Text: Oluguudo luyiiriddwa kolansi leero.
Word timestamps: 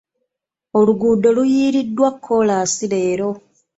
Oluguudo 0.77 1.27
luyiiriddwa 1.35 2.09
kolansi 2.25 2.85
leero. 2.91 3.29